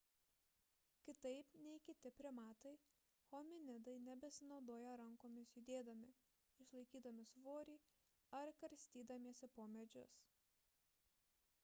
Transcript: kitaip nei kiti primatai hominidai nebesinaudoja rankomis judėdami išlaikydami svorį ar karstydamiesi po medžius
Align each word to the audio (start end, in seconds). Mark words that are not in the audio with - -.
kitaip 1.03 1.47
nei 1.63 1.79
kiti 1.87 2.09
primatai 2.19 2.71
hominidai 3.33 3.95
nebesinaudoja 4.05 4.95
rankomis 5.01 5.53
judėdami 5.57 6.09
išlaikydami 6.65 7.25
svorį 7.33 7.77
ar 8.39 8.53
karstydamiesi 8.63 9.51
po 9.59 9.67
medžius 9.75 10.17